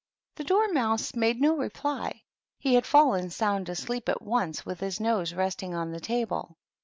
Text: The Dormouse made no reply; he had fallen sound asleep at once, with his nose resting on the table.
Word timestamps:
The 0.37 0.43
Dormouse 0.43 1.13
made 1.13 1.39
no 1.39 1.55
reply; 1.55 2.23
he 2.57 2.73
had 2.73 2.87
fallen 2.87 3.29
sound 3.29 3.69
asleep 3.69 4.09
at 4.09 4.23
once, 4.23 4.65
with 4.65 4.79
his 4.79 4.99
nose 4.99 5.35
resting 5.35 5.75
on 5.75 5.91
the 5.91 5.99
table. 5.99 6.57